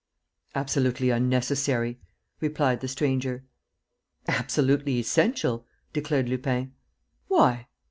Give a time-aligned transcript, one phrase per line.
[0.55, 1.99] "Absolutely unnecessary,"
[2.39, 3.43] replied the stranger.
[4.27, 6.71] "Absolutely essential," declared Lupin.
[7.27, 7.67] "Why?"